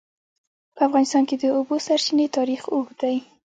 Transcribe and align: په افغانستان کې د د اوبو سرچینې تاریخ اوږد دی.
په 0.75 0.81
افغانستان 0.87 1.23
کې 1.29 1.35
د 1.37 1.43
د 1.43 1.51
اوبو 1.55 1.75
سرچینې 1.87 2.27
تاریخ 2.37 2.61
اوږد 2.73 2.95
دی. 3.01 3.15